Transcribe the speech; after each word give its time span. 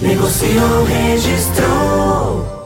Negociou, 0.00 0.84
registrou. 0.84 2.58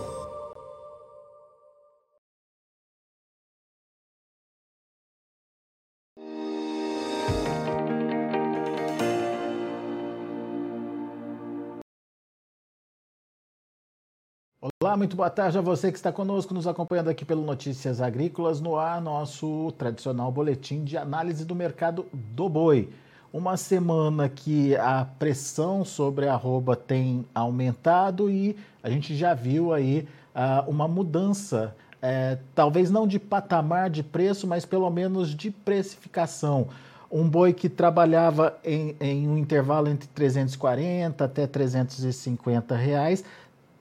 Olá, 14.82 14.96
muito 14.96 15.16
boa 15.16 15.30
tarde 15.30 15.56
a 15.56 15.60
você 15.60 15.90
que 15.90 15.96
está 15.96 16.12
conosco, 16.12 16.52
nos 16.52 16.66
acompanhando 16.66 17.08
aqui 17.08 17.24
pelo 17.24 17.42
Notícias 17.42 18.00
Agrícolas 18.00 18.60
no 18.60 18.76
ar, 18.76 19.00
nosso 19.00 19.72
tradicional 19.78 20.30
boletim 20.30 20.84
de 20.84 20.96
análise 20.96 21.44
do 21.44 21.54
mercado 21.54 22.04
do 22.12 22.48
boi. 22.48 22.92
Uma 23.32 23.56
semana 23.56 24.28
que 24.28 24.76
a 24.76 25.06
pressão 25.18 25.84
sobre 25.84 26.28
a 26.28 26.34
arroba 26.34 26.76
tem 26.76 27.24
aumentado 27.34 28.30
e 28.30 28.56
a 28.82 28.90
gente 28.90 29.16
já 29.16 29.32
viu 29.32 29.72
aí 29.72 30.06
uh, 30.34 30.68
uma 30.70 30.86
mudança, 30.86 31.74
é, 32.02 32.36
talvez 32.54 32.90
não 32.90 33.06
de 33.06 33.18
patamar 33.18 33.88
de 33.88 34.02
preço, 34.02 34.46
mas 34.46 34.66
pelo 34.66 34.90
menos 34.90 35.34
de 35.34 35.50
precificação. 35.50 36.68
Um 37.10 37.28
boi 37.28 37.52
que 37.52 37.68
trabalhava 37.68 38.58
em, 38.64 38.96
em 39.00 39.28
um 39.28 39.38
intervalo 39.38 39.88
entre 39.88 40.08
340 40.08 41.24
até 41.24 41.46
350 41.46 42.76
reais 42.76 43.24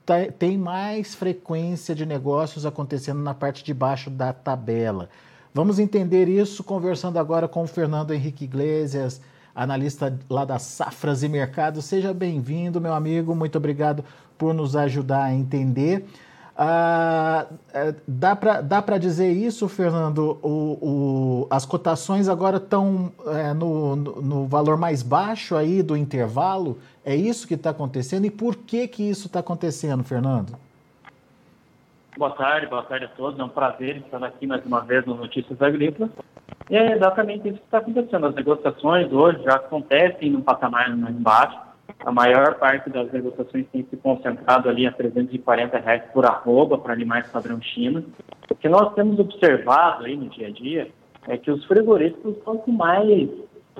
Tá, 0.03 0.15
tem 0.37 0.57
mais 0.57 1.13
frequência 1.13 1.93
de 1.93 2.05
negócios 2.05 2.65
acontecendo 2.65 3.21
na 3.21 3.35
parte 3.35 3.63
de 3.63 3.73
baixo 3.73 4.09
da 4.09 4.33
tabela. 4.33 5.09
Vamos 5.53 5.77
entender 5.77 6.27
isso 6.27 6.63
conversando 6.63 7.19
agora 7.19 7.47
com 7.47 7.63
o 7.63 7.67
Fernando 7.67 8.11
Henrique 8.11 8.45
Iglesias, 8.45 9.21
analista 9.55 10.17
lá 10.29 10.45
da 10.45 10.59
Safras 10.59 11.23
e 11.23 11.29
Mercado. 11.29 11.81
Seja 11.81 12.13
bem-vindo, 12.13 12.81
meu 12.81 12.93
amigo. 12.93 13.35
Muito 13.35 13.57
obrigado 13.57 14.03
por 14.37 14.53
nos 14.53 14.75
ajudar 14.75 15.23
a 15.23 15.33
entender. 15.33 16.05
Ah, 16.63 17.47
é, 17.73 17.95
dá 18.07 18.35
para 18.35 18.61
dá 18.61 18.97
dizer 18.97 19.31
isso, 19.31 19.67
Fernando? 19.69 20.37
O, 20.43 20.77
o, 20.81 21.47
as 21.49 21.65
cotações 21.65 22.27
agora 22.27 22.57
estão 22.57 23.11
é, 23.27 23.53
no, 23.53 23.95
no, 23.95 24.21
no, 24.21 24.47
valor 24.47 24.77
mais 24.77 25.01
baixo 25.01 25.55
aí 25.55 25.81
do 25.81 25.95
intervalo? 25.95 26.77
É 27.05 27.15
isso 27.15 27.47
que 27.47 27.55
está 27.55 27.69
acontecendo? 27.69 28.25
E 28.25 28.31
por 28.31 28.55
que, 28.55 28.87
que 28.87 29.09
isso 29.09 29.27
está 29.27 29.39
acontecendo, 29.39 30.03
Fernando? 30.03 30.55
Boa 32.17 32.31
tarde, 32.31 32.67
boa 32.67 32.83
tarde 32.83 33.05
a 33.05 33.09
todos. 33.09 33.39
É 33.39 33.43
um 33.43 33.49
prazer 33.49 33.97
estar 33.97 34.21
aqui 34.23 34.45
mais 34.45 34.63
uma 34.65 34.81
vez 34.81 35.05
no 35.05 35.15
Notícias 35.15 35.59
Agrícolas. 35.61 36.11
E 36.69 36.75
é 36.75 36.93
exatamente 36.93 37.49
isso 37.49 37.57
que 37.57 37.65
está 37.65 37.79
acontecendo. 37.79 38.27
As 38.27 38.35
negociações 38.35 39.11
hoje 39.11 39.43
já 39.43 39.55
acontecem 39.55 40.31
num 40.31 40.41
patamar 40.41 40.95
mais 40.95 41.15
baixo 41.15 41.71
a 42.03 42.11
maior 42.11 42.55
parte 42.55 42.89
das 42.89 43.11
negociações 43.11 43.67
tem 43.71 43.85
se 43.87 43.97
concentrado 43.97 44.69
ali 44.69 44.87
a 44.87 44.91
340 44.91 45.77
reais 45.77 46.03
por 46.13 46.25
arroba 46.25 46.77
para 46.77 46.93
animais 46.93 47.29
padrão 47.29 47.61
China. 47.61 48.03
O 48.49 48.55
que 48.55 48.67
nós 48.67 48.93
temos 48.95 49.19
observado 49.19 50.05
aí 50.05 50.15
no 50.15 50.29
dia 50.29 50.47
a 50.47 50.51
dia 50.51 50.87
é 51.27 51.37
que 51.37 51.51
os 51.51 51.63
frigoríficos 51.65 52.37
estão 52.37 52.57
com 52.57 52.71
mais 52.71 53.29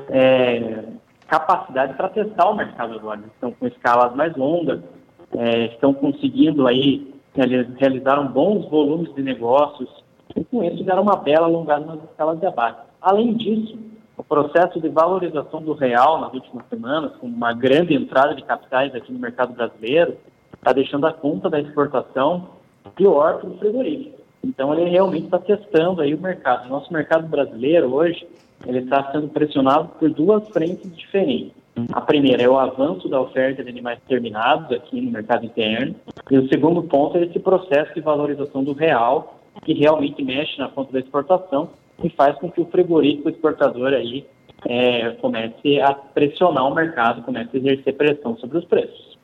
é, 0.09 0.83
capacidade 1.27 1.95
para 1.95 2.09
testar 2.09 2.49
o 2.49 2.55
mercado 2.55 2.93
agora. 2.93 3.21
Estão 3.33 3.51
com 3.51 3.65
escalas 3.65 4.15
mais 4.15 4.35
longas, 4.35 4.81
é, 5.35 5.65
estão 5.65 5.93
conseguindo 5.93 6.67
aí 6.67 7.11
realizar 7.79 8.21
bons 8.23 8.69
volumes 8.69 9.13
de 9.15 9.23
negócios 9.23 9.89
e 10.35 10.43
com 10.43 10.63
isso 10.63 10.83
deram 10.83 11.03
uma 11.03 11.15
bela 11.15 11.47
alongada 11.47 11.85
nas 11.85 12.03
escalas 12.03 12.39
de 12.39 12.45
abate. 12.45 12.79
Além 13.01 13.33
disso, 13.33 13.77
o 14.17 14.23
processo 14.23 14.79
de 14.79 14.89
valorização 14.89 15.61
do 15.61 15.73
real 15.73 16.21
nas 16.21 16.33
últimas 16.33 16.65
semanas, 16.67 17.15
com 17.17 17.27
uma 17.27 17.53
grande 17.53 17.93
entrada 17.93 18.35
de 18.35 18.43
capitais 18.43 18.93
aqui 18.93 19.11
no 19.11 19.19
mercado 19.19 19.53
brasileiro, 19.53 20.15
está 20.53 20.71
deixando 20.71 21.07
a 21.07 21.13
conta 21.13 21.49
da 21.49 21.59
exportação 21.59 22.49
pior 22.95 23.39
para 23.39 23.49
o 23.49 23.57
frigorífico. 23.57 24.21
Então 24.43 24.73
ele 24.73 24.89
realmente 24.89 25.25
está 25.25 25.39
testando 25.39 26.01
aí 26.01 26.13
o 26.13 26.21
mercado. 26.21 26.65
O 26.65 26.69
nosso 26.69 26.91
mercado 26.91 27.27
brasileiro 27.27 27.93
hoje 27.93 28.27
ele 28.65 28.79
está 28.79 29.11
sendo 29.11 29.27
pressionado 29.27 29.89
por 29.99 30.09
duas 30.09 30.47
frentes 30.49 30.95
diferentes. 30.95 31.53
A 31.93 32.01
primeira 32.01 32.43
é 32.43 32.49
o 32.49 32.59
avanço 32.59 33.07
da 33.07 33.19
oferta 33.19 33.63
de 33.63 33.69
animais 33.69 33.99
terminados 34.07 34.71
aqui 34.71 34.99
no 34.99 35.11
mercado 35.11 35.45
interno. 35.45 35.95
E 36.29 36.37
o 36.37 36.47
segundo 36.47 36.83
ponto 36.83 37.17
é 37.17 37.23
esse 37.23 37.39
processo 37.39 37.93
de 37.93 38.01
valorização 38.01 38.63
do 38.63 38.73
real, 38.73 39.40
que 39.63 39.73
realmente 39.73 40.23
mexe 40.23 40.57
na 40.57 40.69
conta 40.69 40.93
da 40.93 40.99
exportação 40.99 41.69
e 42.03 42.09
faz 42.09 42.37
com 42.37 42.49
que 42.49 42.61
o 42.61 42.65
frigorífico 42.65 43.29
exportador 43.29 43.93
aí 43.93 44.25
é, 44.65 45.11
comece 45.21 45.79
a 45.79 45.93
pressionar 45.93 46.67
o 46.67 46.73
mercado, 46.73 47.23
comece 47.23 47.49
a 47.53 47.59
exercer 47.59 47.95
pressão 47.95 48.37
sobre 48.37 48.57
os 48.57 48.65
preços. 48.65 49.17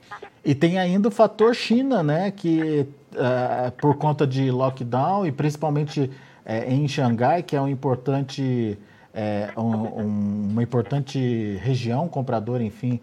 E 0.44 0.56
tem 0.56 0.80
ainda 0.80 1.10
o 1.10 1.12
fator 1.12 1.54
China, 1.54 2.02
né, 2.02 2.32
que 2.32 2.88
uh, 3.14 3.72
por 3.82 3.98
conta 3.98 4.26
de 4.26 4.50
lockdown 4.50 5.26
e 5.26 5.32
principalmente 5.32 6.02
uh, 6.02 6.72
em 6.72 6.88
Xangai, 6.88 7.44
que 7.44 7.56
é 7.56 7.62
um 7.62 7.68
importante, 7.68 8.78
uh, 9.14 9.62
um, 9.62 10.02
um, 10.02 10.48
uma 10.52 10.64
importante 10.64 11.60
região 11.62 12.08
compradora, 12.08 12.64
enfim, 12.64 13.00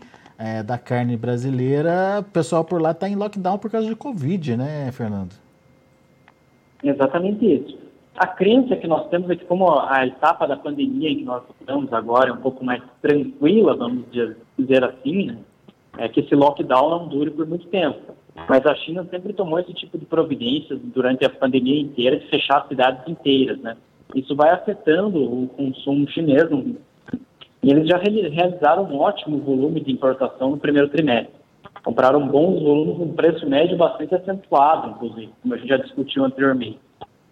da 0.67 0.77
carne 0.77 1.17
brasileira, 1.17 2.19
o 2.19 2.25
pessoal 2.25 2.65
por 2.65 2.83
lá 2.83 2.91
está 2.91 3.09
em 3.09 3.15
lockdown 3.15 3.57
por 3.57 3.71
causa 3.71 3.87
de 3.87 3.95
Covid, 3.95 4.57
né, 4.57 4.91
Fernando? 4.93 5.44
Exatamente 6.85 7.45
isso. 7.45 7.79
A 8.17 8.29
crença 8.29 8.77
que 8.77 8.87
nós 8.87 9.09
temos 9.09 9.29
é 9.31 9.35
que 9.35 9.45
como 9.45 9.69
a 9.81 10.07
etapa 10.07 10.47
da 10.47 10.57
pandemia 10.57 11.11
em 11.11 11.17
que 11.17 11.25
nós 11.25 11.43
estamos 11.59 11.93
agora 11.93 12.31
é 12.31 12.33
um 12.33 12.41
pouco 12.41 12.65
mais 12.65 12.81
tranquila, 13.03 13.75
vamos 13.75 14.05
dizer 14.57 14.85
assim, 14.85 15.27
né, 15.27 15.39
é 15.99 16.09
que 16.09 16.21
esse 16.21 16.35
lockdown 16.35 16.91
não 16.91 17.09
dure 17.09 17.31
por 17.31 17.47
muito 17.47 17.67
tempo. 17.69 18.15
Mas 18.49 18.65
a 18.67 18.75
China 18.77 19.07
sempre 19.11 19.33
tomou 19.33 19.59
esse 19.59 19.73
tipo 19.73 19.97
de 19.97 20.05
providências 20.05 20.79
durante 20.83 21.25
a 21.25 21.31
pandemia 21.31 21.81
inteira 21.81 22.19
de 22.19 22.29
fechar 22.29 22.67
cidades 22.69 23.07
inteiras, 23.09 23.59
né? 23.61 23.77
Isso 24.15 24.35
vai 24.35 24.51
afetando 24.51 25.23
o 25.23 25.49
consumo 25.49 26.09
chinês. 26.11 26.49
E 27.63 27.71
eles 27.71 27.89
já 27.89 27.97
realizaram 27.97 28.85
um 28.85 28.99
ótimo 28.99 29.39
volume 29.39 29.81
de 29.81 29.93
importação 29.93 30.51
no 30.51 30.57
primeiro 30.57 30.89
trimestre. 30.89 31.44
Compraram 31.85 32.27
bons 32.27 32.63
volumes 32.63 32.97
com 32.97 33.13
preço 33.13 33.47
médio 33.49 33.77
bastante 33.77 34.15
acentuado, 34.15 34.91
inclusive, 34.91 35.31
como 35.43 35.55
a 35.55 35.59
gente 35.59 35.69
já 35.69 35.77
discutiu 35.77 36.25
anteriormente. 36.25 36.81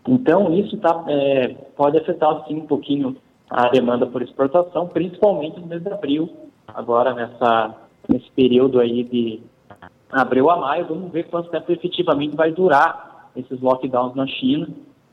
Então, 0.06 0.52
isso 0.52 0.76
tá, 0.76 1.04
é, 1.08 1.48
pode 1.76 1.96
afetar, 1.96 2.44
sim, 2.46 2.56
um 2.56 2.66
pouquinho 2.66 3.16
a 3.48 3.68
demanda 3.68 4.06
por 4.06 4.20
exportação, 4.22 4.88
principalmente 4.88 5.58
no 5.58 5.66
mês 5.66 5.82
de 5.82 5.90
abril, 5.90 6.28
agora 6.68 7.14
nessa, 7.14 7.74
nesse 8.08 8.30
período 8.32 8.78
aí 8.78 9.04
de 9.04 9.40
abril 10.10 10.50
a 10.50 10.56
maio, 10.56 10.86
vamos 10.86 11.10
ver 11.10 11.24
quanto 11.24 11.50
tempo 11.50 11.72
efetivamente 11.72 12.36
vai 12.36 12.52
durar 12.52 13.30
esses 13.34 13.60
lockdowns 13.60 14.14
na 14.14 14.26
China, 14.26 14.68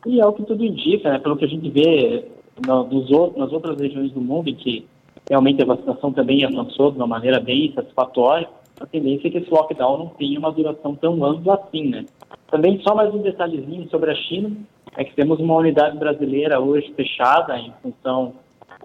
e 0.06 0.19
é 0.19 0.25
o 0.25 0.33
que 0.33 0.44
tudo 0.44 0.63
indica, 0.63 1.11
né, 1.11 1.19
pelo 1.19 1.38
que 1.38 1.45
a 1.45 1.50
gente 1.50 1.69
vê 1.69 2.25
no, 2.66 2.83
nos 2.83 3.09
outros, 3.11 3.38
nas 3.38 3.51
outras 3.51 3.79
regiões 3.79 4.11
do 4.11 4.21
mundo, 4.21 4.50
em 4.50 4.56
que 4.56 4.85
realmente 5.29 5.61
a 5.61 5.66
vacinação 5.66 6.11
também 6.11 6.44
avançou 6.44 6.91
de 6.91 6.97
uma 6.97 7.07
maneira 7.07 7.39
bem 7.39 7.71
satisfatória, 7.73 8.50
a 8.79 8.85
tendência 8.85 9.28
é 9.28 9.31
que 9.31 9.38
esse 9.40 9.51
lockdown 9.51 9.97
não 9.97 10.07
tenha 10.07 10.40
uma 10.40 10.51
duração 10.51 10.95
tão 10.95 11.24
ampla 11.24 11.56
assim, 11.56 11.89
né. 11.89 12.06
Também 12.50 12.81
só 12.81 12.95
mais 12.95 13.13
um 13.13 13.21
detalhezinho 13.21 13.88
sobre 13.89 14.12
a 14.12 14.15
China, 14.15 14.51
é 14.98 15.03
que 15.03 15.13
temos 15.13 15.39
uma 15.39 15.56
unidade 15.56 15.98
brasileira 15.98 16.59
hoje 16.59 16.92
fechada 16.95 17.57
em 17.57 17.71
função 17.81 18.33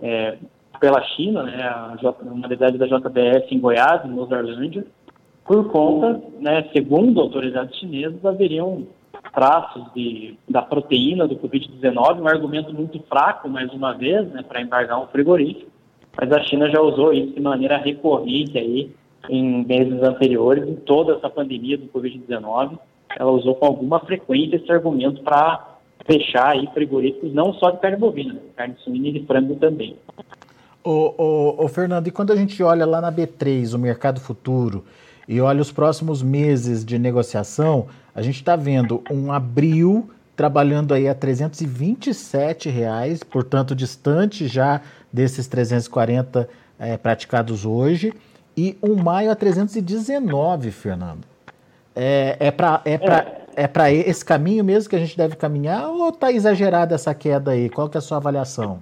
é, 0.02 0.36
pela 0.80 1.02
China, 1.02 1.44
né, 1.44 1.62
a 1.62 1.96
uma 2.22 2.46
unidade 2.46 2.76
da 2.76 2.86
JBS 2.86 3.50
em 3.50 3.58
Goiás, 3.58 4.04
em 4.04 4.10
Mozarlândia, 4.10 4.84
por 5.44 5.70
conta, 5.70 6.20
né, 6.40 6.68
segundo 6.72 7.20
autoridades 7.20 7.78
chinesas, 7.78 8.24
haveriam 8.24 8.86
traços 9.32 9.82
de, 9.94 10.36
da 10.48 10.62
proteína 10.62 11.26
do 11.26 11.36
Covid-19, 11.36 12.20
um 12.20 12.28
argumento 12.28 12.72
muito 12.72 13.00
fraco, 13.08 13.48
mais 13.48 13.72
uma 13.72 13.92
vez, 13.92 14.28
né, 14.30 14.42
para 14.42 14.60
embargar 14.60 15.02
um 15.02 15.06
frigorífico, 15.06 15.70
mas 16.16 16.30
a 16.32 16.42
China 16.44 16.70
já 16.70 16.80
usou 16.80 17.12
isso 17.12 17.34
de 17.34 17.40
maneira 17.40 17.76
recorrente 17.76 18.58
aí 18.58 18.90
em 19.28 19.64
meses 19.64 20.02
anteriores, 20.02 20.68
em 20.68 20.74
toda 20.74 21.14
essa 21.14 21.30
pandemia 21.30 21.78
do 21.78 21.86
Covid-19, 21.88 22.78
ela 23.18 23.30
usou 23.30 23.54
com 23.54 23.66
alguma 23.66 24.00
frequência 24.00 24.56
esse 24.56 24.70
argumento 24.70 25.22
para 25.22 25.74
fechar 26.06 26.48
aí 26.48 26.68
frigoríficos 26.72 27.32
não 27.32 27.52
só 27.54 27.70
de 27.70 27.80
carne 27.80 27.96
bovina, 27.96 28.36
carne 28.56 28.74
suína 28.84 29.08
e 29.08 29.12
de 29.12 29.26
frango 29.26 29.56
também. 29.56 29.96
Ô, 30.82 31.14
ô, 31.16 31.64
ô, 31.64 31.68
Fernando, 31.68 32.08
e 32.08 32.10
quando 32.10 32.32
a 32.32 32.36
gente 32.36 32.62
olha 32.62 32.84
lá 32.84 33.00
na 33.00 33.10
B3, 33.10 33.74
o 33.74 33.78
mercado 33.78 34.20
futuro, 34.20 34.84
e 35.26 35.40
olha 35.40 35.62
os 35.62 35.72
próximos 35.72 36.22
meses 36.22 36.84
de 36.84 36.98
negociação, 36.98 37.86
a 38.14 38.20
gente 38.20 38.36
está 38.36 38.54
vendo 38.54 39.02
um 39.10 39.32
abril 39.32 40.10
trabalhando 40.36 40.92
aí 40.92 41.08
a 41.08 41.14
327 41.14 42.68
reais, 42.68 43.22
portanto 43.22 43.74
distante 43.74 44.46
já 44.46 44.82
desses 45.12 45.46
340 45.46 46.48
é, 46.78 46.96
praticados 46.96 47.64
hoje, 47.64 48.12
e 48.56 48.76
um 48.82 48.94
maio 48.94 49.30
a 49.30 49.34
319, 49.34 50.70
Fernando. 50.70 51.24
É, 51.94 52.36
é 52.40 52.50
para 52.50 52.82
é 52.84 52.94
é. 52.94 53.92
é 53.92 53.92
esse 54.08 54.24
caminho 54.24 54.64
mesmo 54.64 54.90
que 54.90 54.96
a 54.96 54.98
gente 54.98 55.16
deve 55.16 55.36
caminhar 55.36 55.88
ou 55.88 56.08
está 56.08 56.32
exagerada 56.32 56.94
essa 56.94 57.14
queda 57.14 57.52
aí? 57.52 57.68
Qual 57.68 57.88
que 57.88 57.96
é 57.96 58.00
a 58.00 58.02
sua 58.02 58.18
avaliação? 58.18 58.80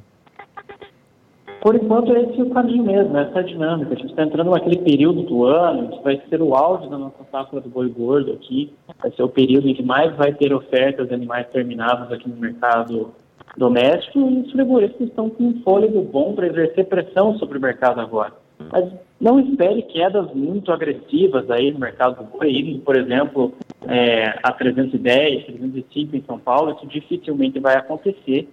Por 1.62 1.76
enquanto, 1.76 2.12
esse 2.16 2.40
é 2.40 2.42
o 2.42 2.50
caminho 2.50 2.82
mesmo, 2.82 3.16
essa 3.16 3.38
é 3.38 3.40
a 3.40 3.46
dinâmica. 3.46 3.94
A 3.94 3.96
gente 3.96 4.10
está 4.10 4.24
entrando 4.24 4.50
naquele 4.50 4.78
período 4.78 5.22
do 5.22 5.44
ano, 5.44 5.90
que 5.90 6.02
vai 6.02 6.20
ser 6.28 6.42
o 6.42 6.56
auge 6.56 6.90
da 6.90 6.98
nossa 6.98 7.22
safra 7.30 7.60
do 7.60 7.68
boi 7.68 7.88
gordo 7.88 8.32
aqui. 8.32 8.72
Vai 9.00 9.12
ser 9.12 9.22
o 9.22 9.28
período 9.28 9.68
em 9.68 9.74
que 9.74 9.82
mais 9.82 10.12
vai 10.16 10.32
ter 10.32 10.52
ofertas 10.52 11.06
de 11.06 11.14
animais 11.14 11.46
terminados 11.52 12.10
aqui 12.10 12.28
no 12.28 12.34
mercado 12.34 13.12
doméstico 13.56 14.18
e 14.18 14.40
os 14.40 14.50
frigoríficos 14.50 15.06
estão 15.06 15.30
com 15.30 15.44
um 15.44 15.62
fôlego 15.62 16.02
bom 16.02 16.34
para 16.34 16.48
exercer 16.48 16.86
pressão 16.86 17.38
sobre 17.38 17.58
o 17.58 17.60
mercado 17.60 18.00
agora. 18.00 18.41
Mas 18.72 18.90
não 19.20 19.38
espere 19.38 19.82
quedas 19.82 20.32
muito 20.34 20.72
agressivas 20.72 21.48
aí 21.50 21.70
no 21.70 21.78
mercado 21.78 22.16
do 22.16 22.24
boi, 22.24 22.80
por 22.84 22.96
exemplo, 22.96 23.52
é, 23.86 24.38
a 24.42 24.50
310, 24.50 25.44
305 25.44 26.16
em 26.16 26.22
São 26.22 26.38
Paulo, 26.38 26.72
isso 26.72 26.86
dificilmente 26.86 27.60
vai 27.60 27.76
acontecer, 27.76 28.48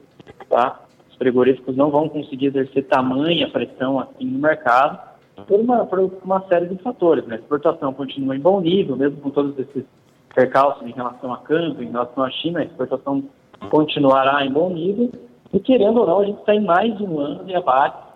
tá? 0.49 0.81
frigoríficos 1.17 1.75
não 1.75 1.89
vão 1.89 2.07
conseguir 2.07 2.47
exercer 2.47 2.85
tamanha 2.87 3.49
pressão 3.49 3.99
assim 3.99 4.25
no 4.25 4.39
mercado 4.39 4.99
por 5.47 5.59
uma, 5.59 5.85
por 5.85 5.99
uma 6.23 6.41
série 6.47 6.67
de 6.67 6.81
fatores. 6.81 7.25
Né? 7.25 7.35
A 7.35 7.39
exportação 7.39 7.93
continua 7.93 8.35
em 8.35 8.39
bom 8.39 8.61
nível, 8.61 8.95
mesmo 8.95 9.17
com 9.17 9.29
todos 9.29 9.57
esses 9.59 9.83
percalços 10.33 10.87
em 10.87 10.91
relação 10.91 11.33
a 11.33 11.37
câmbio, 11.37 11.83
em 11.83 11.91
relação 11.91 12.23
à 12.23 12.31
China, 12.31 12.59
a 12.59 12.63
exportação 12.63 13.23
continuará 13.69 14.45
em 14.45 14.51
bom 14.51 14.69
nível. 14.69 15.11
E 15.53 15.59
querendo 15.59 15.99
ou 15.99 16.07
não, 16.07 16.19
a 16.19 16.25
gente 16.25 16.39
está 16.39 16.55
em 16.55 16.63
mais 16.63 16.99
um 17.01 17.19
ano 17.19 17.43
de 17.45 17.55
abate 17.55 18.08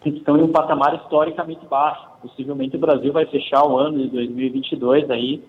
que 0.00 0.10
estão 0.10 0.38
em 0.38 0.42
um 0.42 0.52
patamar 0.52 0.94
historicamente 0.94 1.66
baixo. 1.66 2.08
Possivelmente 2.22 2.76
o 2.76 2.80
Brasil 2.80 3.12
vai 3.12 3.26
fechar 3.26 3.66
o 3.66 3.76
ano 3.76 3.98
de 3.98 4.08
2022 4.08 5.10
aí 5.10 5.42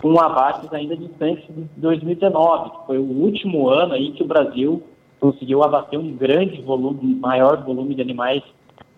com 0.00 0.18
abates 0.18 0.72
ainda 0.72 0.96
distantes 0.96 1.44
de 1.48 1.80
2019, 1.80 2.70
que 2.70 2.86
foi 2.86 2.98
o 2.98 3.02
último 3.02 3.68
ano 3.68 3.94
aí 3.94 4.12
que 4.12 4.22
o 4.22 4.26
Brasil 4.26 4.82
conseguiu 5.20 5.62
abater 5.62 5.98
um 5.98 6.16
grande 6.16 6.62
volume, 6.62 7.14
maior 7.16 7.64
volume 7.64 7.94
de 7.94 8.02
animais 8.02 8.42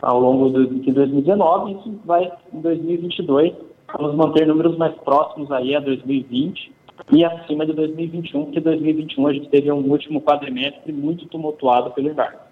ao 0.02 0.20
longo 0.20 0.50
de 0.50 0.92
2019, 0.92 1.72
isso 1.72 2.00
vai 2.04 2.30
em 2.52 2.60
2022, 2.60 3.54
vamos 3.98 4.16
manter 4.16 4.46
números 4.46 4.76
mais 4.76 4.94
próximos 4.96 5.50
aí 5.52 5.74
a 5.74 5.80
2020 5.80 6.72
e 7.12 7.24
acima 7.24 7.66
de 7.66 7.72
2021, 7.72 8.44
porque 8.44 8.60
2021 8.60 9.26
a 9.26 9.32
gente 9.32 9.48
teve 9.48 9.70
um 9.72 9.90
último 9.90 10.20
quadrimestre 10.20 10.92
muito 10.92 11.26
tumultuado 11.26 11.90
pelo 11.90 12.10
inverno. 12.10 12.49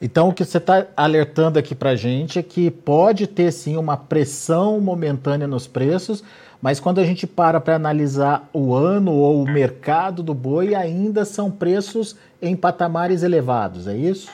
Então, 0.00 0.28
o 0.28 0.32
que 0.32 0.44
você 0.44 0.58
está 0.58 0.86
alertando 0.96 1.58
aqui 1.58 1.74
para 1.74 1.90
a 1.90 1.96
gente 1.96 2.38
é 2.38 2.42
que 2.42 2.70
pode 2.70 3.26
ter 3.26 3.50
sim 3.50 3.76
uma 3.76 3.96
pressão 3.96 4.80
momentânea 4.80 5.46
nos 5.46 5.66
preços, 5.66 6.22
mas 6.62 6.78
quando 6.78 7.00
a 7.00 7.04
gente 7.04 7.26
para 7.26 7.60
para 7.60 7.74
analisar 7.74 8.48
o 8.52 8.74
ano 8.74 9.12
ou 9.12 9.42
o 9.42 9.44
mercado 9.44 10.22
do 10.22 10.34
boi, 10.34 10.74
ainda 10.74 11.24
são 11.24 11.50
preços 11.50 12.16
em 12.40 12.54
patamares 12.54 13.22
elevados, 13.22 13.88
é 13.88 13.96
isso? 13.96 14.30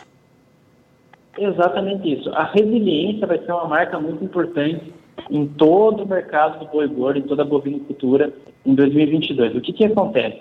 Exatamente 1.38 2.12
isso. 2.12 2.30
A 2.30 2.44
resiliência 2.44 3.26
vai 3.26 3.38
ser 3.38 3.52
uma 3.52 3.66
marca 3.66 3.98
muito 3.98 4.24
importante 4.24 4.92
em 5.30 5.46
todo 5.46 6.04
o 6.04 6.08
mercado 6.08 6.60
do 6.60 6.66
boi 6.66 6.86
gordo, 6.86 7.18
em 7.18 7.22
toda 7.22 7.42
a 7.42 7.44
bovinicultura 7.44 8.32
em 8.64 8.74
2022. 8.74 9.56
O 9.56 9.60
que, 9.60 9.72
que 9.72 9.84
acontece? 9.84 10.40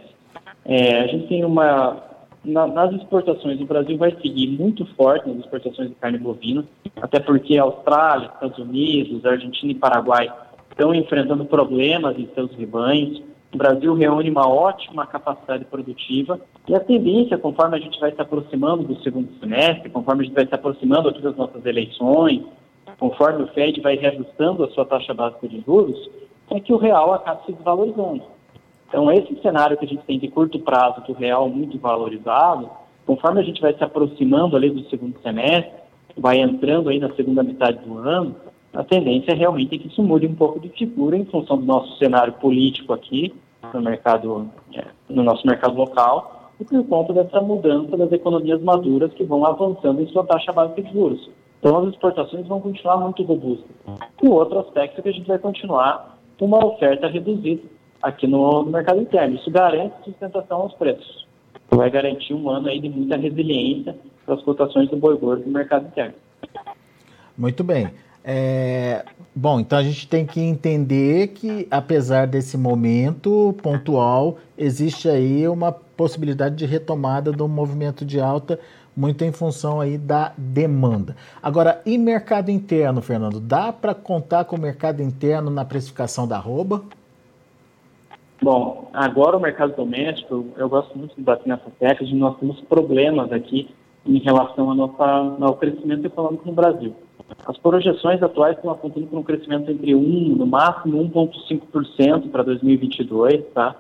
É, 0.66 1.02
a 1.02 1.08
gente 1.08 1.28
tem 1.28 1.44
uma. 1.44 2.13
Na, 2.44 2.68
nas 2.68 2.94
exportações, 2.94 3.60
o 3.62 3.66
Brasil 3.66 3.98
vai 3.98 4.12
seguir 4.22 4.48
muito 4.48 4.86
forte 4.96 5.30
nas 5.30 5.40
exportações 5.40 5.90
de 5.90 5.96
carne 5.96 6.18
bovina, 6.18 6.66
até 7.02 7.20
porque 7.20 7.58
Austrália, 7.58 8.30
Estados 8.34 8.58
Unidos, 8.58 9.26
Argentina 9.26 9.72
e 9.72 9.76
Paraguai 9.76 10.32
estão 10.70 10.94
enfrentando 10.94 11.46
problemas 11.46 12.18
em 12.20 12.28
seus 12.36 12.52
rebanhos. 12.56 13.22
O 13.54 13.58
Brasil 13.58 13.94
reúne 13.94 14.30
uma 14.30 14.50
ótima 14.50 15.06
capacidade 15.06 15.64
produtiva 15.66 16.40
e 16.68 16.76
a 16.76 16.80
tendência, 16.80 17.38
conforme 17.38 17.78
a 17.78 17.80
gente 17.80 18.00
vai 18.00 18.12
se 18.12 18.20
aproximando 18.20 18.84
do 18.84 19.02
segundo 19.04 19.30
semestre, 19.40 19.90
conforme 19.90 20.24
a 20.24 20.26
gente 20.26 20.36
vai 20.36 20.48
se 20.48 20.56
aproximando 20.56 21.10
aqui 21.10 21.22
das 21.22 21.38
nossas 21.38 21.66
eleições, 21.66 22.42
conforme 23.00 23.44
o 23.44 23.48
Fed 23.48 23.80
vai 23.80 23.96
reajustando 23.96 24.64
a 24.64 24.70
sua 24.72 24.86
taxa 24.86 25.14
básica 25.14 25.48
de 25.48 25.62
juros, 25.62 26.10
é 26.50 26.60
que 26.60 26.74
o 26.74 26.78
real 26.78 27.14
acaba 27.14 27.42
se 27.46 27.54
desvalorizando. 27.54 28.24
Então, 28.94 29.12
esse 29.12 29.36
cenário 29.42 29.76
que 29.76 29.86
a 29.86 29.88
gente 29.88 30.04
tem 30.04 30.20
de 30.20 30.28
curto 30.28 30.60
prazo, 30.60 31.02
do 31.02 31.14
real 31.14 31.50
muito 31.50 31.80
valorizado, 31.80 32.70
conforme 33.08 33.42
a 33.42 33.44
gente 33.44 33.60
vai 33.60 33.74
se 33.74 33.84
aproximando 33.84 34.56
ali 34.56 34.70
do 34.70 34.88
segundo 34.88 35.20
semestre, 35.24 35.74
vai 36.16 36.40
entrando 36.40 36.90
aí 36.90 37.00
na 37.00 37.12
segunda 37.16 37.42
metade 37.42 37.80
do 37.84 37.98
ano, 37.98 38.36
a 38.72 38.84
tendência 38.84 39.32
é 39.32 39.34
realmente 39.34 39.80
que 39.80 39.88
isso 39.88 40.04
mude 40.04 40.28
um 40.28 40.36
pouco 40.36 40.60
de 40.60 40.70
figura 40.70 41.18
em 41.18 41.26
função 41.26 41.58
do 41.58 41.66
nosso 41.66 41.98
cenário 41.98 42.34
político 42.34 42.94
aqui, 42.94 43.34
no 43.74 43.82
mercado, 43.82 44.48
é, 44.76 44.86
no 45.10 45.24
nosso 45.24 45.48
mercado 45.48 45.76
local, 45.76 46.52
e 46.60 46.64
por 46.64 46.86
conta 46.86 47.14
dessa 47.14 47.42
mudança 47.42 47.98
das 47.98 48.12
economias 48.12 48.62
maduras 48.62 49.12
que 49.14 49.24
vão 49.24 49.44
avançando 49.44 50.04
em 50.04 50.08
sua 50.10 50.24
taxa 50.24 50.54
básica 50.54 50.84
de 50.84 50.94
juros. 50.94 51.32
Então 51.60 51.80
as 51.80 51.90
exportações 51.90 52.46
vão 52.46 52.62
continuar 52.62 52.98
muito 52.98 53.24
robustas. 53.24 53.76
E 54.22 54.28
o 54.28 54.34
outro 54.34 54.60
aspecto 54.60 55.00
é 55.00 55.02
que 55.02 55.10
a 55.10 55.14
gente 55.14 55.28
vai 55.28 55.40
continuar 55.40 56.20
com 56.38 56.46
uma 56.46 56.64
oferta 56.64 57.08
reduzida 57.08 57.64
aqui 58.04 58.28
no, 58.28 58.64
no 58.64 58.72
mercado 58.72 59.00
interno. 59.00 59.36
Isso 59.36 59.50
garante 59.50 59.96
sustentação 60.04 60.62
aos 60.62 60.74
preços. 60.74 61.26
Vai 61.72 61.90
garantir 61.90 62.34
um 62.34 62.50
ano 62.50 62.68
aí 62.68 62.80
de 62.80 62.90
muita 62.90 63.16
resiliência 63.16 63.96
para 64.26 64.36
as 64.36 64.44
cotações 64.44 64.90
do 64.90 64.98
boi 64.98 65.18
gordo 65.18 65.46
no 65.46 65.52
mercado 65.52 65.88
interno. 65.88 66.14
Muito 67.38 67.64
bem. 67.64 67.90
É, 68.26 69.04
bom, 69.36 69.60
então 69.60 69.78
a 69.78 69.84
gente 69.84 70.08
tem 70.08 70.26
que 70.26 70.40
entender 70.40 71.30
que, 71.30 71.68
apesar 71.70 72.28
desse 72.28 72.58
momento 72.58 73.54
pontual, 73.62 74.38
existe 74.58 75.10
aí 75.10 75.48
uma 75.48 75.72
possibilidade 75.72 76.56
de 76.56 76.66
retomada 76.66 77.32
do 77.32 77.48
movimento 77.48 78.06
de 78.06 78.20
alta, 78.22 78.60
muito 78.96 79.26
em 79.26 79.32
função 79.32 79.82
aí 79.82 79.98
da 79.98 80.32
demanda. 80.38 81.18
Agora, 81.42 81.82
e 81.86 81.98
mercado 81.98 82.50
interno, 82.50 83.02
Fernando? 83.02 83.40
Dá 83.40 83.74
para 83.74 83.94
contar 83.94 84.46
com 84.46 84.56
o 84.56 84.60
mercado 84.60 85.02
interno 85.02 85.50
na 85.50 85.66
precificação 85.66 86.28
da 86.28 86.38
arroba? 86.38 86.84
Bom, 88.44 88.90
agora 88.92 89.38
o 89.38 89.40
mercado 89.40 89.74
doméstico, 89.74 90.48
eu 90.58 90.68
gosto 90.68 90.98
muito 90.98 91.16
de 91.16 91.22
bater 91.22 91.48
nessa 91.48 91.72
tecla 91.80 92.06
de 92.06 92.14
nós 92.14 92.38
temos 92.40 92.60
problemas 92.60 93.32
aqui 93.32 93.70
em 94.06 94.18
relação 94.18 94.70
ao, 94.70 94.76
nosso 94.76 95.02
ao 95.02 95.56
crescimento 95.56 96.06
econômico 96.06 96.46
no 96.46 96.52
Brasil. 96.52 96.94
As 97.46 97.58
projeções 97.58 98.22
atuais 98.22 98.58
estão 98.58 98.70
apontando 98.70 99.08
para 99.08 99.18
um 99.18 99.24
crescimento 99.24 99.72
entre 99.72 99.96
1, 99.96 100.36
no 100.36 100.46
máximo 100.46 101.02
1,5% 101.10 102.30
para 102.32 102.44
2022, 102.44 103.46
tá? 103.54 103.78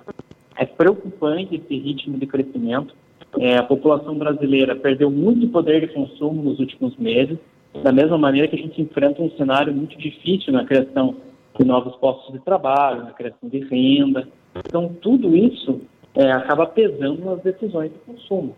É 0.55 0.65
preocupante 0.65 1.55
esse 1.55 1.77
ritmo 1.77 2.17
de 2.17 2.25
crescimento. 2.25 2.95
É, 3.39 3.57
a 3.57 3.63
população 3.63 4.17
brasileira 4.17 4.77
perdeu 4.77 5.11
muito 5.11 5.45
poder 5.49 5.81
de 5.81 5.93
consumo 5.93 6.41
nos 6.41 6.57
últimos 6.57 6.95
meses, 6.95 7.37
da 7.83 7.91
mesma 7.91 8.17
maneira 8.17 8.47
que 8.47 8.55
a 8.55 8.59
gente 8.59 8.81
enfrenta 8.81 9.21
um 9.21 9.29
cenário 9.31 9.73
muito 9.73 9.97
difícil 9.97 10.53
na 10.53 10.63
criação 10.63 11.17
de 11.57 11.65
novos 11.65 11.95
postos 11.97 12.33
de 12.33 12.39
trabalho, 12.39 13.03
na 13.03 13.11
criação 13.11 13.49
de 13.49 13.59
renda. 13.59 14.27
Então, 14.55 14.89
tudo 15.01 15.35
isso 15.35 15.81
é, 16.15 16.31
acaba 16.31 16.65
pesando 16.65 17.23
nas 17.23 17.41
decisões 17.41 17.91
de 17.91 17.99
consumo 17.99 18.55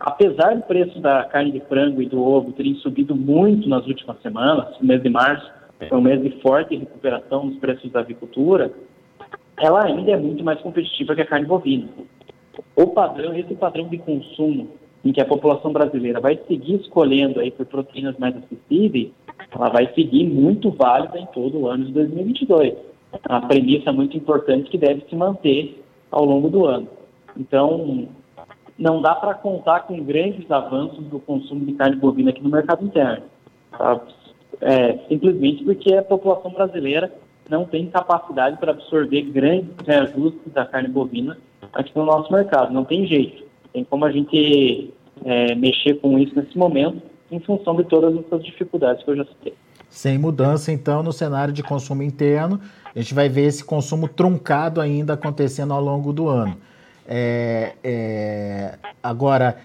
apesar 0.00 0.54
do 0.54 0.62
preço 0.62 1.00
da 1.00 1.24
carne 1.24 1.52
de 1.52 1.60
frango 1.60 2.00
e 2.00 2.06
do 2.06 2.22
ovo 2.22 2.52
terem 2.52 2.74
subido 2.76 3.14
muito 3.14 3.68
nas 3.68 3.86
últimas 3.86 4.20
semanas, 4.22 4.76
o 4.80 4.86
mês 4.86 5.02
de 5.02 5.08
março 5.08 5.50
foi 5.88 5.98
um 5.98 6.02
mês 6.02 6.22
de 6.22 6.30
forte 6.40 6.76
recuperação 6.76 7.46
nos 7.46 7.58
preços 7.58 7.90
da 7.90 8.00
avicultura, 8.00 8.72
ela 9.56 9.84
ainda 9.84 10.12
é 10.12 10.16
muito 10.16 10.44
mais 10.44 10.60
competitiva 10.60 11.14
que 11.14 11.22
a 11.22 11.26
carne 11.26 11.46
bovina. 11.46 11.88
O 12.76 12.88
padrão, 12.88 13.34
esse 13.34 13.54
padrão 13.54 13.88
de 13.88 13.98
consumo 13.98 14.68
em 15.04 15.12
que 15.12 15.20
a 15.20 15.24
população 15.24 15.72
brasileira 15.72 16.20
vai 16.20 16.38
seguir 16.48 16.76
escolhendo 16.76 17.40
aí 17.40 17.50
por 17.50 17.66
proteínas 17.66 18.16
mais 18.18 18.36
acessíveis, 18.36 19.10
ela 19.50 19.68
vai 19.70 19.92
seguir 19.94 20.24
muito 20.24 20.70
válida 20.70 21.18
em 21.18 21.26
todo 21.26 21.58
o 21.58 21.68
ano 21.68 21.86
de 21.86 21.92
2022. 21.92 22.74
É 23.12 23.32
uma 23.32 23.46
premissa 23.46 23.92
muito 23.92 24.16
importante 24.16 24.70
que 24.70 24.78
deve 24.78 25.04
se 25.08 25.16
manter 25.16 25.82
ao 26.10 26.24
longo 26.24 26.48
do 26.48 26.66
ano. 26.66 26.88
Então, 27.36 28.08
não 28.78 29.00
dá 29.00 29.14
para 29.14 29.34
contar 29.34 29.80
com 29.80 30.02
grandes 30.02 30.50
avanços 30.50 31.04
do 31.06 31.18
consumo 31.18 31.64
de 31.64 31.72
carne 31.72 31.96
bovina 31.96 32.30
aqui 32.30 32.42
no 32.42 32.50
mercado 32.50 32.84
interno. 32.84 33.24
Tá? 33.70 34.00
É, 34.60 34.98
simplesmente 35.08 35.64
porque 35.64 35.94
a 35.94 36.02
população 36.02 36.50
brasileira 36.52 37.12
não 37.48 37.64
tem 37.64 37.86
capacidade 37.86 38.58
para 38.58 38.72
absorver 38.72 39.22
grandes 39.22 39.70
reajustes 39.86 40.52
da 40.52 40.66
carne 40.66 40.88
bovina 40.88 41.38
aqui 41.72 41.90
no 41.96 42.04
nosso 42.04 42.32
mercado. 42.32 42.72
Não 42.72 42.84
tem 42.84 43.06
jeito. 43.06 43.44
Tem 43.72 43.84
como 43.84 44.04
a 44.04 44.12
gente 44.12 44.92
é, 45.24 45.54
mexer 45.54 45.94
com 45.94 46.18
isso 46.18 46.34
nesse 46.36 46.56
momento, 46.56 47.02
em 47.30 47.40
função 47.40 47.76
de 47.76 47.84
todas 47.84 48.16
essas 48.16 48.44
dificuldades 48.44 49.04
que 49.04 49.10
eu 49.10 49.16
já 49.16 49.24
citei. 49.24 49.54
Sem 49.88 50.18
mudança, 50.18 50.70
então, 50.70 51.02
no 51.02 51.12
cenário 51.12 51.52
de 51.52 51.62
consumo 51.62 52.02
interno, 52.02 52.60
a 52.94 52.98
gente 52.98 53.14
vai 53.14 53.28
ver 53.28 53.46
esse 53.46 53.64
consumo 53.64 54.06
truncado 54.06 54.80
ainda 54.80 55.14
acontecendo 55.14 55.72
ao 55.72 55.80
longo 55.80 56.12
do 56.12 56.28
ano. 56.28 56.56
É, 57.06 57.72
é, 57.82 58.78
agora, 59.02 59.56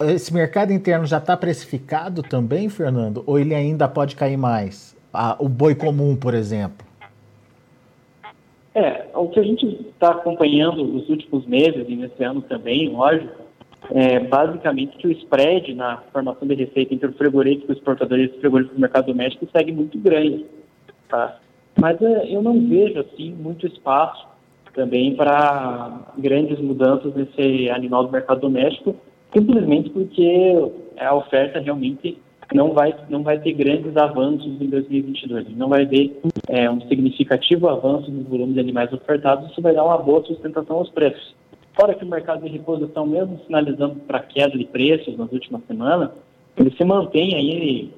esse 0.00 0.32
mercado 0.32 0.72
interno 0.72 1.04
já 1.04 1.18
está 1.18 1.36
precificado 1.36 2.22
também, 2.22 2.68
Fernando? 2.68 3.24
Ou 3.26 3.38
ele 3.38 3.54
ainda 3.54 3.88
pode 3.88 4.14
cair 4.14 4.36
mais? 4.36 4.96
Ah, 5.12 5.36
o 5.38 5.48
boi 5.48 5.74
comum, 5.74 6.14
por 6.14 6.34
exemplo. 6.34 6.86
É, 8.74 9.06
o 9.14 9.28
que 9.28 9.40
a 9.40 9.42
gente 9.42 9.64
está 9.66 10.10
acompanhando 10.10 10.84
nos 10.84 11.08
últimos 11.08 11.46
meses 11.46 11.86
e 11.88 11.96
nesse 11.96 12.22
ano 12.22 12.42
também, 12.42 12.90
lógico, 12.90 13.45
é 13.90 14.18
basicamente 14.20 14.96
que 14.96 15.06
o 15.06 15.12
spread 15.12 15.74
na 15.74 15.98
formação 16.12 16.46
de 16.48 16.54
receita 16.54 16.94
entre 16.94 17.08
o 17.08 17.12
frigorífico 17.14 17.72
exportador 17.72 18.18
e 18.18 18.26
o 18.26 18.40
frigorífico 18.40 18.74
do 18.74 18.80
mercado 18.80 19.06
doméstico 19.06 19.48
segue 19.54 19.72
muito 19.72 19.98
grande. 19.98 20.46
Tá? 21.08 21.38
Mas 21.80 22.00
é, 22.00 22.34
eu 22.34 22.42
não 22.42 22.68
vejo 22.68 22.98
assim 23.00 23.32
muito 23.32 23.66
espaço 23.66 24.26
também 24.74 25.14
para 25.14 26.12
grandes 26.18 26.60
mudanças 26.60 27.14
nesse 27.14 27.70
animal 27.70 28.04
do 28.04 28.12
mercado 28.12 28.40
doméstico, 28.40 28.96
simplesmente 29.34 29.90
porque 29.90 30.70
a 30.98 31.14
oferta 31.14 31.60
realmente 31.60 32.18
não 32.54 32.72
vai, 32.72 32.94
não 33.08 33.22
vai 33.22 33.38
ter 33.40 33.52
grandes 33.52 33.96
avanços 33.96 34.60
em 34.60 34.66
2022. 34.68 35.56
Não 35.56 35.68
vai 35.68 35.86
ter 35.86 36.16
é, 36.48 36.70
um 36.70 36.80
significativo 36.82 37.68
avanço 37.68 38.10
no 38.10 38.22
volume 38.24 38.54
de 38.54 38.60
animais 38.60 38.92
ofertados, 38.92 39.50
isso 39.50 39.60
vai 39.60 39.74
dar 39.74 39.84
uma 39.84 39.98
boa 39.98 40.22
sustentação 40.24 40.76
aos 40.76 40.90
preços. 40.90 41.34
Fora 41.76 41.94
que 41.94 42.04
o 42.04 42.08
mercado 42.08 42.42
de 42.42 42.48
reposição, 42.48 43.06
mesmo 43.06 43.38
sinalizando 43.46 43.96
para 44.06 44.20
queda 44.20 44.56
de 44.56 44.64
preços 44.64 45.14
nas 45.18 45.30
últimas 45.30 45.62
semanas, 45.66 46.10
ele 46.56 46.74
se 46.74 46.82
mantém 46.82 47.34
aí 47.34 47.92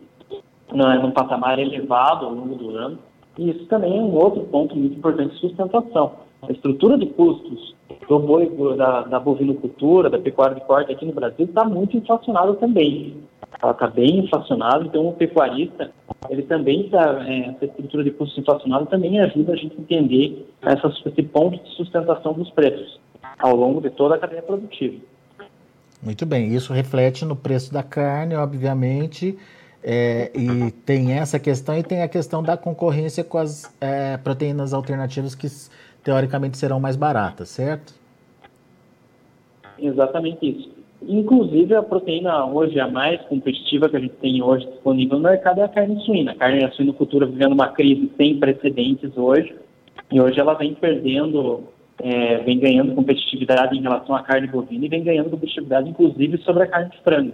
num 0.73 1.13
patamar 1.13 1.61
elevado 1.61 2.27
ao 2.27 2.35
longo 2.35 2.57
do 2.57 2.77
ano. 2.77 2.99
E 3.39 3.51
isso 3.51 3.67
também 3.67 3.97
é 3.97 4.03
um 4.03 4.17
outro 4.17 4.43
ponto 4.47 4.75
muito 4.75 4.99
importante 4.99 5.35
de 5.35 5.41
sustentação. 5.41 6.13
A 6.43 6.51
estrutura 6.51 6.99
de 6.99 7.07
custos 7.07 7.73
do 8.09 8.19
boi, 8.19 8.51
da, 8.77 9.03
da 9.03 9.21
bovinocultura, 9.21 10.11
da 10.11 10.19
pecuária 10.19 10.57
de 10.57 10.63
corte 10.63 10.91
aqui 10.91 11.07
no 11.07 11.13
Brasil 11.13 11.47
está 11.47 11.65
muito 11.65 11.97
inflacionada 11.97 12.55
também. 12.55 13.15
Ela 13.63 13.73
está 13.73 13.87
bem 13.87 14.19
inflacionada, 14.19 14.85
então 14.85 15.09
o 15.09 15.13
pecuarista, 15.13 15.93
ele 16.29 16.43
também 16.43 16.87
está, 16.87 17.25
é, 17.29 17.51
essa 17.51 17.65
estrutura 17.65 18.03
de 18.03 18.11
custos 18.11 18.39
inflacionada 18.39 18.87
também 18.87 19.21
ajuda 19.21 19.53
a 19.53 19.57
gente 19.57 19.77
a 19.77 19.81
entender 19.81 20.49
essa, 20.63 20.89
esse 21.07 21.23
ponto 21.23 21.63
de 21.63 21.71
sustentação 21.77 22.33
dos 22.33 22.51
preços 22.51 22.99
ao 23.39 23.55
longo 23.55 23.81
de 23.81 23.91
toda 23.91 24.15
a 24.15 24.19
cadeia 24.19 24.43
produtiva. 24.43 24.97
Muito 26.03 26.25
bem, 26.25 26.55
isso 26.55 26.73
reflete 26.73 27.25
no 27.25 27.35
preço 27.35 27.73
da 27.73 27.83
carne, 27.83 28.35
obviamente, 28.35 29.37
é, 29.83 30.31
e 30.35 30.71
tem 30.71 31.13
essa 31.13 31.39
questão 31.39 31.77
e 31.77 31.83
tem 31.83 32.03
a 32.03 32.09
questão 32.09 32.43
da 32.43 32.57
concorrência 32.57 33.25
com 33.25 33.39
as 33.39 33.75
é, 33.81 34.17
proteínas 34.17 34.73
alternativas 34.73 35.35
que 35.35 35.49
teoricamente 36.03 36.57
serão 36.57 36.79
mais 36.79 36.97
baratas, 36.97 37.49
certo? 37.49 37.95
Exatamente 39.79 40.49
isso. 40.49 40.79
Inclusive, 41.03 41.75
a 41.75 41.83
proteína 41.83 42.47
hoje 42.47 42.81
a 42.81 42.89
mais 42.89 43.21
competitiva 43.23 43.89
que 43.89 43.97
a 43.97 44.01
gente 44.01 44.15
tem 44.15 44.43
hoje 44.43 44.67
disponível 44.67 45.19
no 45.19 45.29
mercado 45.29 45.61
é 45.61 45.65
a 45.65 45.69
carne 45.69 46.01
suína. 46.05 46.33
A 46.33 46.35
carne 46.35 46.65
a 46.65 46.73
suinocultura 46.73 47.27
vivendo 47.27 47.53
uma 47.53 47.69
crise 47.69 48.11
sem 48.17 48.37
precedentes 48.39 49.17
hoje, 49.17 49.55
e 50.11 50.21
hoje 50.21 50.41
ela 50.41 50.55
vem 50.55 50.75
perdendo, 50.75 51.65
é, 52.01 52.39
vem 52.39 52.59
ganhando 52.59 52.95
competitividade 52.95 53.77
em 53.77 53.83
relação 53.83 54.15
à 54.15 54.23
carne 54.23 54.47
bovina 54.47 54.87
e 54.87 54.89
vem 54.89 55.03
ganhando 55.03 55.31
competitividade, 55.31 55.89
inclusive, 55.89 56.39
sobre 56.39 56.65
a 56.65 56.67
carne 56.67 56.91
de 56.91 56.99
frango. 57.03 57.33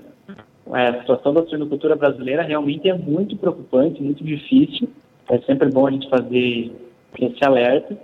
É, 0.72 0.88
a 0.88 1.00
situação 1.00 1.34
da 1.34 1.44
suinocultura 1.44 1.94
brasileira 1.94 2.42
realmente 2.42 2.88
é 2.88 2.94
muito 2.94 3.36
preocupante, 3.36 4.02
muito 4.02 4.24
difícil. 4.24 4.88
É 5.30 5.38
sempre 5.40 5.70
bom 5.70 5.86
a 5.86 5.90
gente 5.90 6.08
fazer 6.08 6.72
esse 7.20 7.44
alerta. 7.44 7.96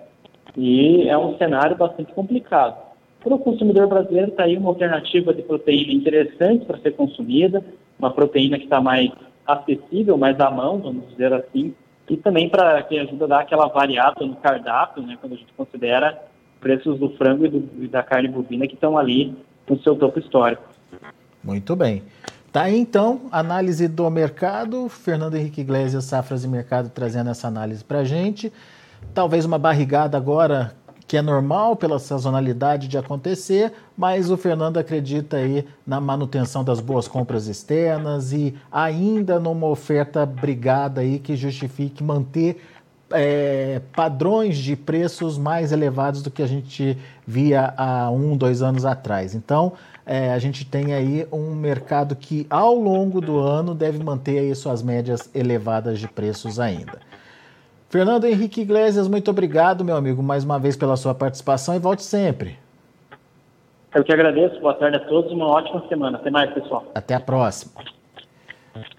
E 0.56 1.08
é 1.08 1.16
um 1.16 1.36
cenário 1.38 1.76
bastante 1.76 2.12
complicado. 2.12 2.76
Para 3.22 3.34
o 3.34 3.38
consumidor 3.38 3.86
brasileiro 3.86 4.30
está 4.30 4.44
aí 4.44 4.56
uma 4.56 4.70
alternativa 4.70 5.32
de 5.32 5.42
proteína 5.42 5.92
interessante 5.92 6.64
para 6.64 6.78
ser 6.78 6.92
consumida, 6.92 7.62
uma 7.98 8.10
proteína 8.10 8.58
que 8.58 8.64
está 8.64 8.80
mais 8.80 9.10
acessível, 9.46 10.16
mais 10.16 10.38
à 10.40 10.50
mão, 10.50 10.78
vamos 10.78 11.08
dizer 11.10 11.32
assim, 11.32 11.74
e 12.08 12.16
também 12.16 12.48
para 12.48 12.82
que 12.82 12.98
ajuda 12.98 13.26
a 13.26 13.28
dar 13.28 13.40
aquela 13.40 13.68
variada 13.68 14.24
no 14.24 14.36
cardápio, 14.36 15.02
né, 15.02 15.16
quando 15.20 15.34
a 15.34 15.36
gente 15.36 15.52
considera 15.52 16.20
preços 16.60 16.98
do 16.98 17.10
frango 17.16 17.46
e, 17.46 17.48
do, 17.48 17.68
e 17.84 17.88
da 17.88 18.02
carne 18.02 18.28
bovina 18.28 18.66
que 18.66 18.74
estão 18.74 18.96
ali 18.96 19.34
no 19.68 19.80
seu 19.82 19.96
topo 19.96 20.18
histórico. 20.18 20.62
Muito 21.42 21.74
bem. 21.74 22.02
Tá 22.52 22.62
aí 22.62 22.78
então, 22.78 23.22
análise 23.30 23.86
do 23.86 24.10
mercado, 24.10 24.88
Fernando 24.88 25.36
Henrique 25.36 25.60
Iglesias, 25.60 26.04
Safras 26.04 26.44
e 26.44 26.48
Mercado, 26.48 26.90
trazendo 26.90 27.30
essa 27.30 27.46
análise 27.46 27.84
para 27.84 28.00
a 28.00 28.04
gente. 28.04 28.52
Talvez 29.14 29.44
uma 29.44 29.58
barrigada 29.58 30.16
agora 30.16 30.74
que 31.10 31.16
é 31.16 31.22
normal 31.22 31.74
pela 31.74 31.98
sazonalidade 31.98 32.86
de 32.86 32.96
acontecer, 32.96 33.72
mas 33.96 34.30
o 34.30 34.36
Fernando 34.36 34.78
acredita 34.78 35.38
aí 35.38 35.64
na 35.84 36.00
manutenção 36.00 36.62
das 36.62 36.78
boas 36.78 37.08
compras 37.08 37.48
externas 37.48 38.32
e 38.32 38.54
ainda 38.70 39.40
numa 39.40 39.66
oferta 39.66 40.24
brigada 40.24 41.00
aí 41.00 41.18
que 41.18 41.34
justifique 41.34 42.02
manter 42.04 42.62
é, 43.12 43.80
padrões 43.94 44.56
de 44.56 44.76
preços 44.76 45.36
mais 45.38 45.72
elevados 45.72 46.22
do 46.22 46.30
que 46.30 46.42
a 46.42 46.46
gente 46.46 46.96
via 47.26 47.74
há 47.76 48.10
um, 48.10 48.36
dois 48.36 48.62
anos 48.62 48.84
atrás. 48.84 49.34
Então, 49.34 49.72
é, 50.06 50.32
a 50.32 50.38
gente 50.38 50.64
tem 50.64 50.94
aí 50.94 51.26
um 51.32 51.54
mercado 51.54 52.16
que 52.16 52.46
ao 52.48 52.74
longo 52.74 53.20
do 53.20 53.38
ano 53.38 53.74
deve 53.74 54.02
manter 54.02 54.38
aí 54.38 54.54
suas 54.54 54.82
médias 54.82 55.30
elevadas 55.34 55.98
de 55.98 56.08
preços 56.08 56.58
ainda. 56.58 56.98
Fernando 57.88 58.24
Henrique 58.24 58.60
Iglesias, 58.60 59.08
muito 59.08 59.30
obrigado, 59.30 59.84
meu 59.84 59.96
amigo, 59.96 60.22
mais 60.22 60.44
uma 60.44 60.58
vez 60.58 60.76
pela 60.76 60.96
sua 60.96 61.14
participação 61.14 61.74
e 61.74 61.78
volte 61.78 62.04
sempre. 62.04 62.56
Eu 63.92 64.04
que 64.04 64.12
agradeço, 64.12 64.60
boa 64.60 64.74
tarde 64.74 64.96
a 64.96 65.00
todos, 65.00 65.32
uma 65.32 65.46
ótima 65.46 65.84
semana. 65.88 66.16
Até 66.16 66.30
mais, 66.30 66.52
pessoal. 66.52 66.86
Até 66.94 67.14
a 67.14 67.20
próxima. 67.20 67.72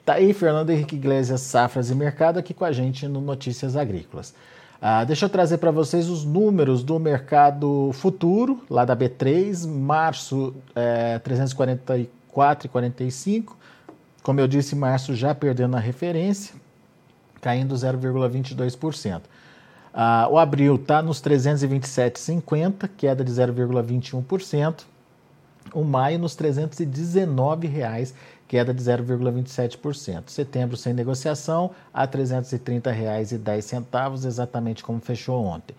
Tá 0.06 0.16
aí 0.16 0.34
Fernando 0.34 0.70
Henrique 0.70 0.96
Iglesias, 0.96 1.42
Safras 1.42 1.90
e 1.90 1.96
Mercado, 1.96 2.38
aqui 2.38 2.54
com 2.54 2.66
a 2.66 2.72
gente 2.72 3.08
no 3.08 3.22
Notícias 3.22 3.76
Agrícolas. 3.76 4.36
Ah, 4.82 5.04
deixa 5.04 5.26
eu 5.26 5.30
trazer 5.30 5.60
para 5.60 5.70
vocês 5.70 6.10
os 6.10 6.26
números 6.26 6.84
do 6.84 7.00
mercado 7.00 7.92
futuro, 7.94 8.64
lá 8.68 8.84
da 8.84 8.98
B3, 8.98 9.68
março 9.68 10.56
é, 10.76 11.20
344,45. 11.20 13.54
Como 14.24 14.40
eu 14.40 14.48
disse, 14.48 14.76
março 14.76 15.14
já 15.14 15.36
perdendo 15.36 15.78
a 15.78 15.80
referência, 15.80 16.56
caindo 17.40 17.76
0,22%. 17.76 19.22
Ah, 19.94 20.28
o 20.32 20.40
abril 20.40 20.76
está 20.76 21.02
nos 21.02 21.22
327,50, 21.22 22.90
queda 22.98 23.24
de 23.24 23.32
0,21%. 23.32 24.86
O 25.74 25.84
maio 25.84 26.18
nos 26.18 26.36
319 26.36 27.68
reais, 27.68 28.16
queda 28.52 28.74
de 28.74 28.84
0,27%. 28.84 30.24
Setembro 30.28 30.76
sem 30.76 30.94
negociação 30.94 31.72
a 31.94 32.02
R$ 32.02 32.10
330,10, 32.10 34.26
exatamente 34.26 34.84
como 34.84 35.00
fechou 35.00 35.46
ontem. 35.46 35.74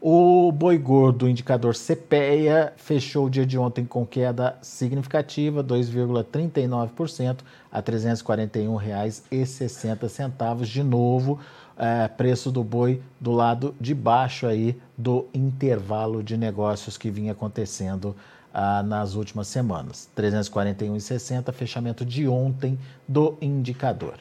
O 0.00 0.50
boi 0.50 0.78
gordo, 0.78 1.28
indicador 1.28 1.74
CPEA, 1.74 2.72
fechou 2.78 3.26
o 3.26 3.30
dia 3.30 3.44
de 3.44 3.58
ontem 3.58 3.84
com 3.84 4.06
queda 4.06 4.56
significativa, 4.62 5.62
2,39% 5.62 7.40
a 7.70 7.76
R$ 7.76 7.82
341,60. 7.82 10.64
De 10.64 10.82
novo, 10.82 11.38
é, 11.76 12.08
preço 12.08 12.50
do 12.50 12.64
boi 12.64 13.02
do 13.20 13.32
lado 13.32 13.74
de 13.78 13.94
baixo 13.94 14.46
aí 14.46 14.80
do 14.96 15.26
intervalo 15.34 16.22
de 16.22 16.38
negócios 16.38 16.96
que 16.96 17.10
vinha 17.10 17.32
acontecendo 17.32 18.16
ah, 18.54 18.84
nas 18.84 19.16
últimas 19.16 19.48
semanas. 19.48 20.08
341,60, 20.16 21.52
fechamento 21.52 22.04
de 22.04 22.28
ontem 22.28 22.78
do 23.06 23.36
indicador. 23.42 24.14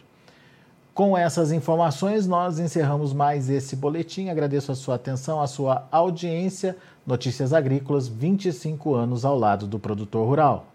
Com 0.94 1.18
essas 1.18 1.52
informações, 1.52 2.28
nós 2.28 2.60
encerramos 2.60 3.14
mais 3.14 3.50
esse 3.50 3.76
boletim. 3.76 4.30
Agradeço 4.30 4.72
a 4.72 4.76
sua 4.76 4.96
atenção, 4.96 5.40
a 5.40 5.48
sua 5.48 5.88
audiência. 5.92 6.76
Notícias 7.06 7.54
Agrícolas, 7.54 8.08
25 8.08 8.94
anos 8.96 9.26
ao 9.26 9.38
lado 9.38 9.68
do 9.68 9.80
produtor 9.80 10.28
rural. 10.28 10.68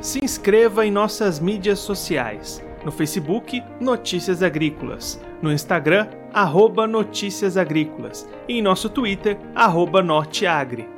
Se 0.00 0.22
inscreva 0.22 0.86
em 0.86 0.90
nossas 0.90 1.40
mídias 1.40 1.78
sociais. 1.78 2.62
No 2.84 2.92
Facebook, 2.92 3.62
Notícias 3.80 4.42
Agrícolas. 4.42 5.20
No 5.42 5.52
Instagram, 5.52 6.06
arroba 6.32 6.86
Notícias 6.86 7.56
Agrícolas. 7.56 8.28
E 8.46 8.58
em 8.58 8.62
nosso 8.62 8.88
Twitter, 8.88 9.38
arroba 9.54 10.02
Norteagri. 10.02 10.97